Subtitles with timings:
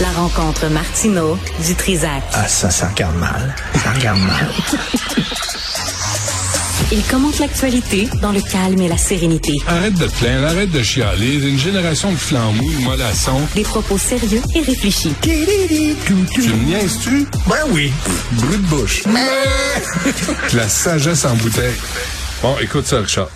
[0.00, 2.22] La rencontre Martino du Trizac.
[2.32, 3.54] Ah, ça, ça regarde mal.
[3.82, 4.48] Ça regarde mal.
[6.92, 9.56] Il commente l'actualité dans le calme et la sérénité.
[9.66, 11.34] Arrête de te plaindre, arrête de chialer.
[11.46, 13.42] Une génération de flambous, de mollassons.
[13.54, 15.14] Des propos sérieux et réfléchis.
[15.22, 17.26] Tu me niaises-tu?
[17.46, 17.92] Ben oui.
[18.32, 19.02] Brut de bouche.
[20.54, 21.74] La sagesse en bouteille.
[22.42, 23.28] Bon, écoute ça, Richard.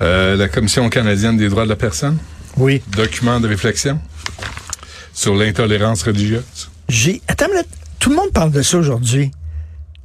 [0.00, 2.18] Euh, la Commission canadienne des droits de la personne,
[2.56, 2.82] Oui.
[2.96, 3.98] document de réflexion?
[5.14, 6.70] Sur l'intolérance religieuse?
[6.88, 7.22] J'ai.
[7.28, 7.68] Attends, minute.
[7.98, 9.30] tout le monde parle de ça aujourd'hui.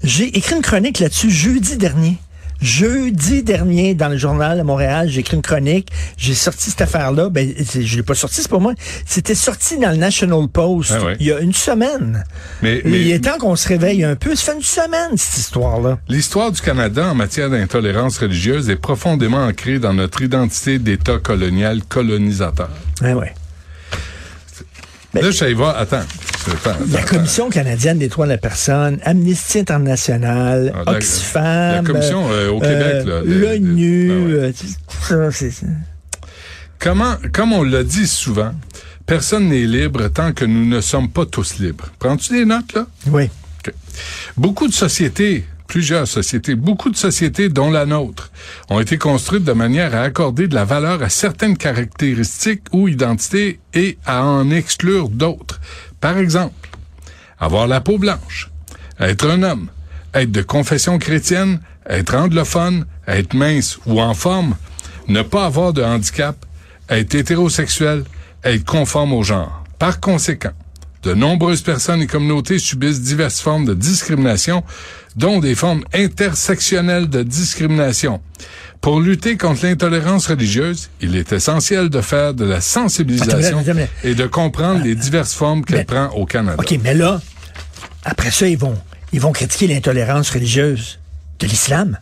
[0.03, 2.17] J'ai écrit une chronique là-dessus jeudi dernier.
[2.61, 5.89] Jeudi dernier, dans le journal de Montréal, j'ai écrit une chronique.
[6.17, 7.29] J'ai sorti cette affaire-là.
[7.29, 8.73] Ben, je l'ai pas sorti, c'est pour moi.
[9.05, 11.15] C'était sorti dans le National Post Ah ouais.
[11.21, 12.25] il y a une semaine.
[12.61, 14.35] Mais, Mais, il est temps qu'on se réveille un peu.
[14.35, 15.99] Ça fait une semaine, cette histoire-là.
[16.09, 21.81] l'histoire du Canada en matière d'intolérance religieuse est profondément ancrée dans notre identité d'État colonial
[21.87, 22.69] colonisateur.
[23.01, 23.33] Ouais, ouais.
[25.13, 25.77] Ben, Là, je vais voir.
[25.77, 26.03] Attends.
[26.51, 31.43] Attends, La Commission canadienne des droits de la personne, Amnesty International, Ah, Oxfam,
[31.75, 34.53] la commission, euh, au Québec, l'ONU, ah ouais.
[35.31, 35.65] ça, ça.
[36.79, 38.53] Comment, comme on l'a dit souvent,
[39.05, 41.85] personne n'est libre tant que nous ne sommes pas tous libres.
[41.99, 42.87] Prends-tu des notes, là?
[43.07, 43.29] Oui.
[44.37, 48.31] Beaucoup de sociétés, plusieurs sociétés, beaucoup de sociétés, dont la nôtre,
[48.69, 53.59] ont été construites de manière à accorder de la valeur à certaines caractéristiques ou identités
[53.75, 55.61] et à en exclure d'autres.
[56.01, 56.69] Par exemple,
[57.39, 58.49] avoir la peau blanche,
[58.99, 59.69] être un homme,
[60.15, 64.55] être de confession chrétienne, être anglophone, être mince ou en forme,
[65.07, 66.35] ne pas avoir de handicap,
[66.89, 68.05] être hétérosexuel,
[68.43, 69.63] être conforme au genre.
[69.77, 70.57] Par conséquent,
[71.03, 74.63] de nombreuses personnes et communautés subissent diverses formes de discrimination,
[75.15, 78.21] dont des formes intersectionnelles de discrimination.
[78.81, 83.71] Pour lutter contre l'intolérance religieuse, il est essentiel de faire de la sensibilisation Attends, attends,
[83.71, 83.89] attends.
[84.03, 86.55] et de comprendre les diverses formes qu'elle prend au Canada.
[86.57, 87.21] OK, mais là,
[88.05, 88.77] après ça, ils vont,
[89.11, 90.99] ils vont critiquer l'intolérance religieuse
[91.39, 91.99] de l'islam.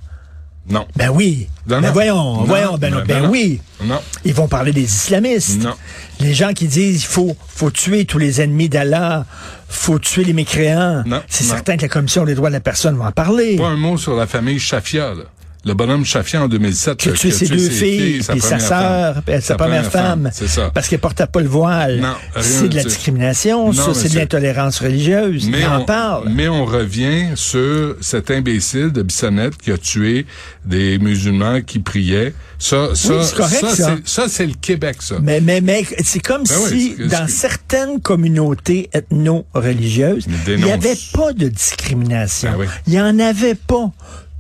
[0.70, 0.86] Non.
[0.96, 1.48] Ben oui.
[1.68, 1.94] Non, ben non.
[1.94, 3.62] voyons, Non, voyons, ben, ben ben oui.
[3.84, 4.02] Non.
[4.26, 5.62] Ils vont parler des islamistes.
[5.62, 5.74] Non.
[6.20, 9.26] Les gens qui disent il faut, faut tuer tous les ennemis d'Allah,
[9.70, 11.04] faut tuer les mécréants.
[11.06, 13.56] Non, C'est certain que la Commission des droits de la personne va en parler.
[13.58, 15.24] Pas un mot sur la famille Shafia, là.
[15.68, 16.98] Le bonhomme Shafia en 2007.
[16.98, 20.72] qui a tué ses deux filles, puis sa sœur, sa première femme, C'est ça.
[20.74, 22.02] parce qu'elle portait pas le voile.
[22.40, 25.48] C'est de la discrimination, ça, c'est de l'intolérance religieuse.
[25.50, 26.30] Mais on, parle.
[26.30, 30.26] mais on revient sur cet imbécile de Bissonnette qui a tué
[30.66, 32.34] des musulmans qui priaient.
[32.60, 33.76] Ça, ça, Oui, c'est correct, ça.
[33.76, 35.16] c'est- ça, c'est le Québec, ça.
[35.22, 41.34] Mais, mais, mais c'est comme Ben si, dans certaines communautés ethno-religieuses, il n'y avait pas
[41.34, 42.52] de discrimination.
[42.52, 42.66] Ben oui.
[42.88, 43.92] Il n'y en avait pas.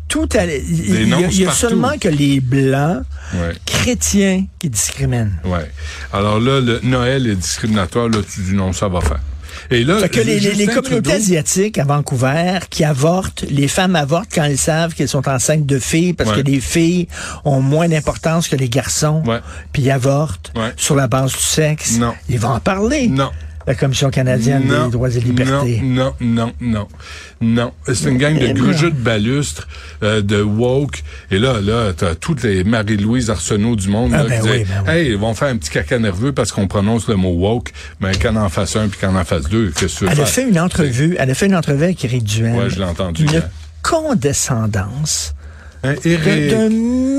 [0.08, 3.04] Tout allait, il y a, y seulement que les Blancs
[3.34, 3.54] Ouais.
[3.66, 5.32] chrétiens qui discriminent.
[5.44, 5.70] Ouais.
[6.14, 9.20] Alors là, le Noël est discriminatoire, là, tu dis non, ça va faire.
[9.70, 13.68] Et là, Fait que les, les- les Justin communautés asiatiques à Vancouver qui avortent, les
[13.68, 16.38] femmes avortent quand elles savent qu'elles sont enceintes de filles parce Ouais.
[16.44, 17.08] que les filles
[17.44, 19.24] ont moins d'importance que les garçons.
[19.26, 19.40] Ouais.
[19.74, 20.72] Puis avortent Ouais.
[20.78, 21.98] sur la base du sexe.
[21.98, 22.14] Non.
[22.30, 23.08] Ils vont en parler.
[23.08, 23.32] Non.
[23.68, 25.82] La Commission canadienne Non, des droits et libertés.
[25.84, 26.88] Non, non, non, non.
[27.42, 27.74] Non.
[27.94, 28.54] C'est une gang de non.
[28.54, 29.68] grugeux de balustres,
[30.04, 31.04] euh, de woke.
[31.32, 34.64] Et là, là, t'as toutes les Marie-Louise Arsenault du monde, Ah, là, ben qui oui,
[34.64, 34.92] ben oui.
[34.94, 37.74] hey, ils vont faire un petit caca nerveux parce qu'on prononce le mot woke.
[38.00, 40.48] Mais qu'en en fasse un puis qu'en en fasse deux, que veux Elle a fait
[40.48, 42.56] une entrevue, elle a fait une entrevue avec Éric Duhaime.
[42.56, 43.50] Ouais, je l'ai entendu Une hier.
[43.84, 45.37] condescendance, Hein,
[45.84, 46.70] d'un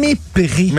[0.00, 0.72] mépris.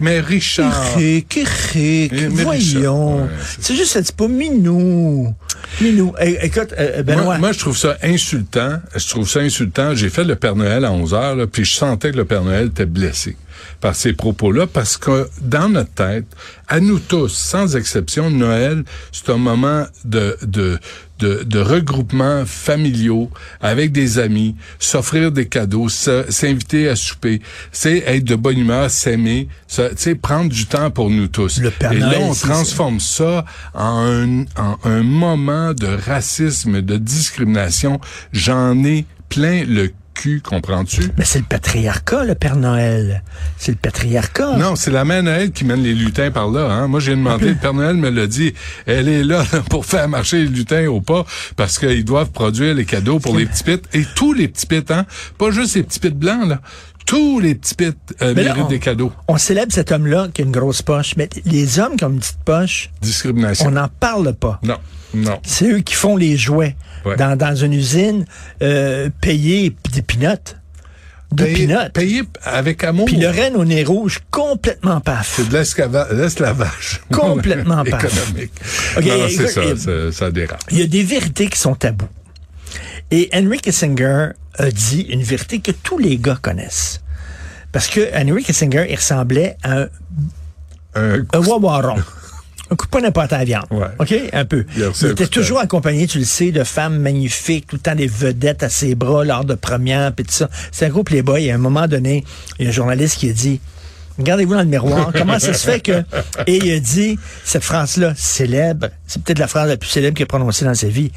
[0.00, 0.98] Mais, Richard.
[0.98, 3.22] Éric, Éric, Eh, mais voyons.
[3.22, 3.28] Ouais,
[3.60, 5.34] c'est- juste, c'est pas minou.
[5.80, 6.12] Minou.
[6.20, 7.24] Eh, écoute, euh, Benoît.
[7.24, 8.78] Moi, moi, je trouve ça insultant.
[8.94, 9.94] Je trouve ça insultant.
[9.94, 12.44] J'ai fait le Père Noël à 11 heures, là, puis je sentais que le Père
[12.44, 13.36] Noël était blessé
[13.80, 16.26] par ces propos-là, parce que dans notre tête,
[16.68, 20.78] à nous tous, sans exception, Noël, c'est un moment de, de,
[21.18, 23.30] de, de regroupement familiaux
[23.60, 29.48] avec des amis, s'offrir des cadeaux, s'inviter à souper, c'est être de bonne humeur, s'aimer,
[29.68, 31.58] sais, prendre du temps pour nous tous.
[31.58, 35.86] Le Père Et là, Noël, on c'est- transforme ça en un, en un moment de
[35.86, 38.00] racisme, de discrimination.
[38.32, 41.02] J'en ai plein le cul, comprends-tu?
[41.18, 43.22] Mais c'est le patriarcat, le Père Noël.
[43.56, 44.56] C'est le patriarcat.
[44.56, 46.70] Non, c'est la mère Noël qui mène les lutins par là.
[46.70, 46.88] Hein?
[46.88, 48.54] Moi, j'ai demandé, le Père Noël me l'a dit,
[48.86, 51.24] elle est là, là, pour faire marcher les lutins au pas,
[51.56, 53.82] parce qu'ils doivent produire les cadeaux pour les petits pits.
[53.92, 55.06] Et tous les petits pits, hein?
[55.38, 56.60] Pas juste les petits pits blancs, là.
[57.06, 57.84] Tous les petits pits
[58.22, 59.12] euh, là, méritent on- des cadeaux.
[59.28, 62.20] On célèbre cet homme-là qui a une grosse poche, mais les hommes qui ont une
[62.20, 63.66] petite poche, Discrimination.
[63.68, 64.60] on n'en parle pas.
[64.62, 64.78] Non,
[65.14, 65.40] non.
[65.44, 67.16] C'est eux qui font les jouets Ouais.
[67.16, 68.24] dans, dans une usine
[68.62, 70.56] euh, payée des pinottes.
[71.32, 73.06] de Payé, payé avec amour.
[73.06, 75.32] Puis le renne au nez rouge, complètement paf.
[75.36, 77.00] C'est de l'esclava- l'esclavage.
[77.10, 78.04] Complètement paf.
[78.04, 78.52] Économique.
[79.04, 80.62] Non, non, c'est ça, ça, ça dérape.
[80.70, 82.06] Il y a des vérités qui sont tabous.
[83.10, 84.28] Et Henry Kissinger
[84.58, 87.00] a dit une vérité que tous les gars connaissent.
[87.72, 89.88] Parce que Henry Kissinger, il ressemblait à un,
[90.94, 91.96] Un un wawaron.
[92.70, 93.66] Un coup de poing n'importe à la viande.
[93.70, 93.88] Ouais.
[93.98, 94.14] OK?
[94.32, 94.64] Un peu.
[94.76, 98.62] Il était toujours accompagné, tu le sais, de femmes magnifiques, tout le temps des vedettes
[98.62, 100.48] à ses bras lors de première, puis tout ça.
[100.70, 101.44] C'est un gros playboy.
[101.44, 102.24] Et à un moment donné,
[102.58, 103.60] il y a un journaliste qui a dit,
[104.18, 106.02] regardez-vous dans le miroir, comment ça se fait que...
[106.46, 110.24] Et il a dit cette phrase-là, célèbre, c'est peut-être la phrase la plus célèbre qu'il
[110.24, 111.12] a prononcée dans sa vie,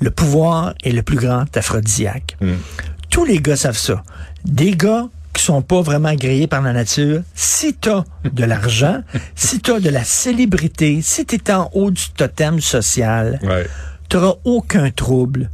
[0.00, 2.36] le pouvoir est le plus grand aphrodisiaque.
[3.10, 4.02] Tous les gars savent ça.
[4.44, 9.02] Des gars qui sont pas vraiment grillés par la nature, si t'as de l'argent,
[9.36, 13.66] si t'as de la célébrité, si t'es en haut du totem social, Ouais.
[14.08, 15.50] t'auras aucun trouble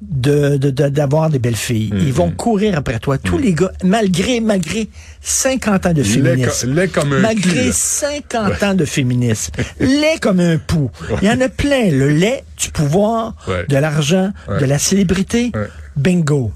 [0.00, 1.90] de de- de- d'avoir des belles filles.
[1.92, 2.02] Mm-hmm.
[2.06, 3.18] Ils vont courir après toi.
[3.18, 4.88] Tous les gars, malgré malgré
[5.20, 7.72] 50 ans de féminisme, laid comme un cul, malgré là.
[7.72, 10.90] 50 ans de féminisme, lait comme un pou.
[11.20, 11.90] Il y en a plein.
[11.90, 13.66] Le lait, du pouvoir, Ouais.
[13.68, 15.52] de l'argent, de la célébrité,
[15.96, 16.52] bingo.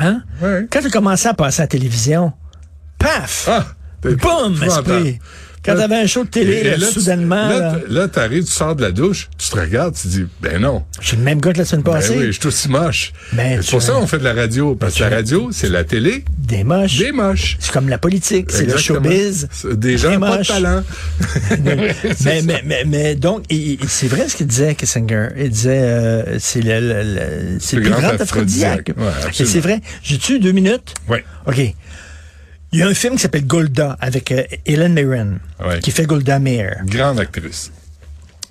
[0.00, 0.22] Hein?
[0.70, 2.32] Quand tu as commencé à passer à la télévision,
[2.98, 3.48] paf!
[3.50, 3.66] Ah!
[4.02, 5.18] Boum, esprit!
[5.64, 8.44] Quand t'avais un show de télé, là, là, tu- soudainement, Là, là, t- là, t'arrives,
[8.44, 10.84] tu sors de la douche, tu te regardes, tu dis, ben non.
[11.00, 12.14] je suis le même gars que la semaine Ben passée.
[12.18, 13.12] oui, je suis aussi moche.
[13.32, 14.74] Ben, c'est pour ça qu'on fait de la radio.
[14.74, 16.98] Parce que la radio, c'est la télé Des moches.
[16.98, 17.56] des moches.
[17.60, 19.48] C'est comme la politique, c'est le showbiz.
[19.72, 20.82] Des gens pas de talent.
[21.64, 21.94] mais,
[22.42, 23.44] mais, mais, mais donc,
[23.88, 25.28] c'est vrai ce qu'il disait, Kissinger.
[25.38, 28.90] Il disait, euh, c'est le, le- le- c'est le Le plus grand aphrodisiaque.
[29.40, 29.80] Et c'est vrai.
[30.02, 30.94] J'ai-tu deux minutes?
[31.08, 31.18] Oui.
[31.46, 31.74] OK.
[32.74, 35.78] Il y a un film qui s'appelle Golda avec euh, Helen Mirren, Ouais.
[35.78, 36.78] qui fait Golda Meir.
[36.86, 37.70] Grande actrice.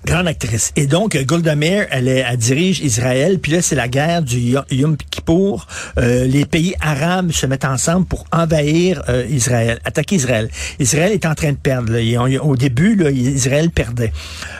[0.05, 0.71] Grande actrice.
[0.77, 4.21] Et donc, euh, Golda Meir, elle, est- elle dirige Israël, puis là, c'est la guerre
[4.21, 5.67] du Yo- Yom Kippour.
[5.97, 10.49] Euh, les pays arabes se mettent ensemble pour envahir euh, Israël, attaquer Israël.
[10.79, 11.91] Israël est en train de perdre.
[11.93, 12.41] là.
[12.43, 14.11] Au début, là, Israël perdait.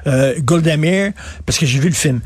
[0.08, 1.12] Euh, Golda Meir,
[1.46, 2.20] parce que j'ai vu le film,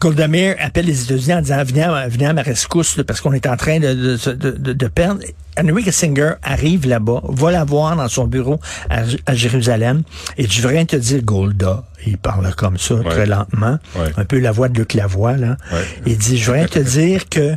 [0.00, 3.20] Golda Meir appelle les États-Unis en disant, venez à, venez à ma rescousse, là, parce
[3.20, 5.20] qu'on est en train de, de, de, de- de perdre.
[5.62, 8.58] Henry Kissinger arrive là-bas, va la voir dans son bureau
[8.88, 10.02] à, à Jérusalem,
[10.36, 14.10] et je viens te dire, Golda, il parle comme ça, très lentement, Ouais.
[14.16, 15.56] un peu la voix de Luc Lavoie, là.
[15.72, 15.84] Ouais.
[16.06, 17.56] Il dit, je viens te dire que,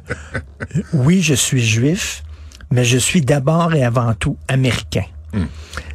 [0.94, 2.23] oui, je suis juif,
[2.71, 5.05] mais je suis d'abord et avant tout américain.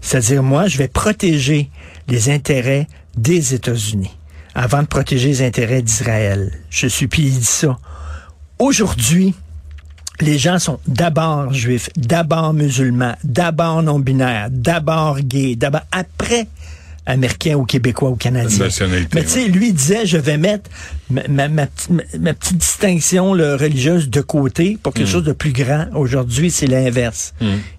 [0.00, 1.70] C'est-à-dire, moi, je vais protéger
[2.08, 4.16] les intérêts des États-Unis
[4.54, 6.52] avant de protéger les intérêts d'Israël.
[6.70, 7.76] Je suis, puis il dit ça.
[8.58, 9.34] Aujourd'hui,
[10.20, 16.46] les gens sont d'abord juifs, d'abord musulmans, d'abord non-binaires, d'abord gays, d'abord après
[17.06, 18.68] américains ou québécois ou canadiens.
[19.14, 20.68] Mais tu sais, lui disait, je vais mettre
[21.08, 25.32] ma, ma- ma petite- ma- ma petite distinction religieuse de côté pour quelque chose de
[25.32, 25.86] plus grand.
[25.94, 27.32] Aujourd'hui, c'est l'inverse.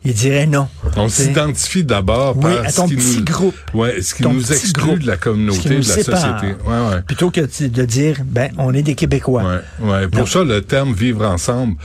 [0.03, 0.67] Il dirait non.
[0.95, 3.55] On s'identifie d'abord Oui, par à ce ton qui petit nous, groupe.
[3.75, 4.99] Ouais, ce qui Ton nous exclut groupe.
[4.99, 6.17] de la communauté, de la sépare.
[6.39, 6.55] société.
[6.65, 7.01] Ouais, ouais.
[7.05, 9.43] Plutôt que de dire, ben, on est des Québécois.
[9.79, 10.07] Ouais, ouais.
[10.07, 11.75] Pour ça, le terme vivre ensemble,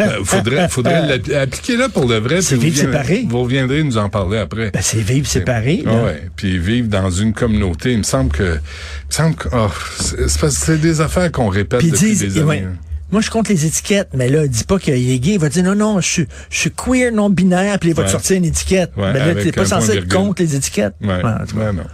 [0.00, 2.40] euh, faudrait, faudrait appliquer là pour de vrai.
[2.42, 3.26] C'est vous vivre viendrez- séparé.
[3.28, 4.70] Vous reviendrez nous en parler après.
[4.70, 5.82] Ben, c'est vivre.
[5.86, 6.22] Ah ouais.
[6.36, 9.68] Puis vivre dans une communauté, il me semble que, il me semble que, oh,
[10.50, 12.46] c'est des affaires qu'on répète depuis disent, des années.
[12.48, 12.64] ouais,
[13.10, 15.64] moi je compte les étiquettes, mais là, dis pas qu'il est gay, il va dire
[15.64, 18.44] non, non, je suis, je suis queer non binaire, puis il va te sortir une
[18.44, 18.92] étiquette.
[18.96, 20.94] Mais là, avec t'es pas censé être contre les étiquettes.
[21.02, 21.84] Ouais, Ouais, non.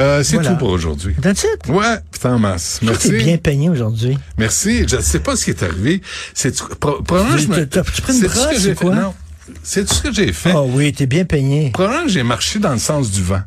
[0.00, 0.50] Euh, c'est Voilà.
[0.50, 1.14] tout pour aujourd'hui.
[1.22, 1.68] That's it.
[1.68, 2.80] Ouais, putain, masse.
[2.82, 3.10] Merci.
[3.10, 4.18] t'es bien peigné aujourd'hui.
[4.38, 4.86] Merci.
[4.88, 6.02] Je ne sais pas ce qui est arrivé.
[6.34, 9.14] C'est pro- probablement je me- tu prends une brosse quoi?
[9.62, 10.52] C'est tout ce que j'ai fait?
[10.52, 11.70] Ah oui, t'es bien peigné.
[11.70, 13.42] Probablement que j'ai marché dans le sens du vent.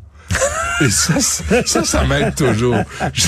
[0.80, 1.14] Et ça,
[1.66, 2.76] ça, ça, m'aide toujours.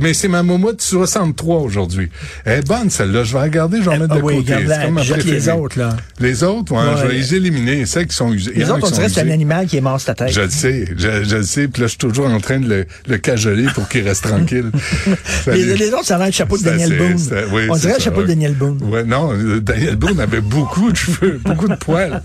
[0.00, 2.10] Mais c'est ma moumoute 63 aujourd'hui.
[2.44, 3.24] Elle est bonne, celle-là.
[3.24, 4.54] Je vais regarder, je vais la mettre Ah de oui, côté.
[4.66, 5.96] C'est comme ma les autres, là.
[6.18, 6.96] Les autres, ouais, Ouais.
[7.02, 7.86] je vais les éliminer.
[7.86, 8.52] Celles qui sont usées.
[8.54, 10.34] Les autres, on dirait que c'est un animal qui est mort sur ta tête.
[10.34, 12.68] Je le sais, je, je le sais, puis là, je suis toujours en train de
[12.68, 14.70] le, le cajoler pour qu'il reste tranquille.
[15.46, 17.16] Les, autres, ça a l'air le chapeau de Daniel Boone.
[17.52, 18.26] oui, on dirait le chapeau de.
[18.28, 18.78] Daniel Boone.
[18.82, 22.22] Ouais, non, Daniel Boone avait beaucoup de cheveux, beaucoup de poils.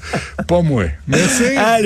[0.48, 0.86] Pas moi.
[1.08, 1.44] Merci.
[1.58, 1.84] Allez.